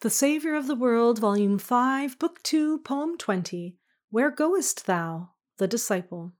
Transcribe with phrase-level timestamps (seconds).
[0.00, 3.76] The Saviour of the World, Volume 5, Book 2, Poem 20.
[4.10, 5.30] Where goest thou?
[5.56, 6.34] The Disciple.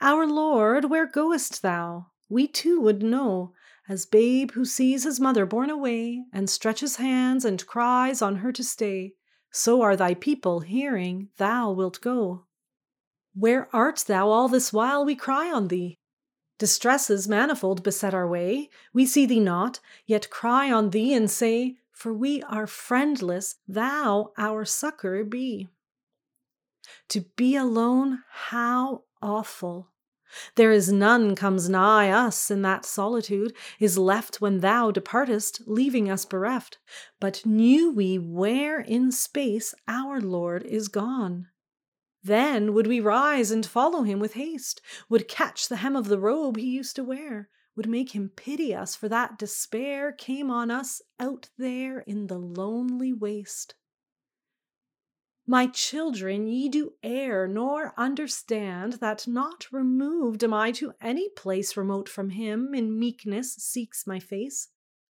[0.00, 2.08] Our Lord, where goest thou?
[2.28, 3.52] We too would know,
[3.88, 8.50] as babe who sees his mother borne away, and stretches hands and cries on her
[8.50, 9.14] to stay,
[9.52, 12.46] so are thy people hearing thou wilt go.
[13.32, 15.94] Where art thou all this while we cry on thee?
[16.58, 21.76] Distresses manifold beset our way, we see thee not, yet cry on thee and say,
[21.98, 25.66] for we are friendless, thou our succor be.
[27.08, 29.88] To be alone, how awful!
[30.54, 36.08] There is none comes nigh us in that solitude is left when thou departest, leaving
[36.08, 36.78] us bereft.
[37.18, 41.48] But knew we where in space our Lord is gone.
[42.22, 46.20] Then would we rise and follow him with haste, would catch the hem of the
[46.20, 50.68] robe he used to wear, would make him pity us for that despair came on
[50.68, 53.76] us out there in the lonely waste.
[55.46, 61.76] My children, ye do err, nor understand that not removed am I to any place
[61.76, 64.70] remote from him, in meekness seeks my face.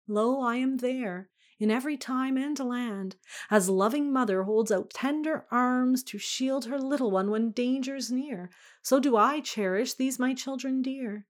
[0.07, 3.17] Lo, I am there, in every time and land,
[3.51, 8.51] as loving mother holds out tender arms to shield her little one when danger's near,
[8.83, 11.27] so do I cherish these my children dear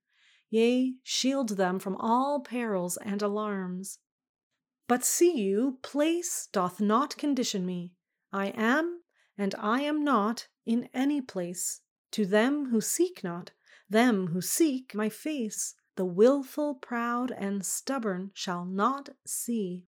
[0.53, 3.97] yea, shield them from all perils and alarms.
[4.87, 7.93] But see you, place doth not condition me.
[8.31, 9.01] I am,
[9.35, 11.81] and I am not, in any place.
[12.11, 13.49] To them who seek not,
[13.89, 19.81] them who seek my face, the wilful, proud, and stubborn shall not see.